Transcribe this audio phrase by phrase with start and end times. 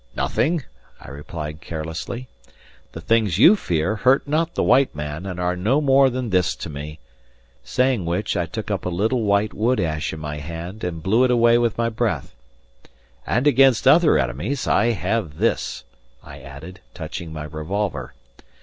[0.15, 0.63] "Nothing,"
[0.99, 2.27] I replied carelessly.
[2.93, 6.55] "The things you fear hurt not the white man and are no more than this
[6.55, 6.97] to me,"
[7.63, 11.23] saying which I took up a little white wood ash in my hand and blew
[11.23, 12.33] it away with my breath.
[13.27, 15.83] "And against other enemies I have this,"
[16.23, 18.15] I added, touching my revolver.